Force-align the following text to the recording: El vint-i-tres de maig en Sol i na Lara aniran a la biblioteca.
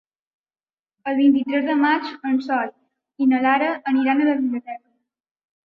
El 1.11 1.19
vint-i-tres 1.19 1.67
de 1.67 1.75
maig 1.83 2.09
en 2.31 2.41
Sol 2.47 2.73
i 3.25 3.29
na 3.35 3.45
Lara 3.47 3.71
aniran 3.95 4.27
a 4.27 4.29
la 4.33 4.37
biblioteca. 4.43 4.85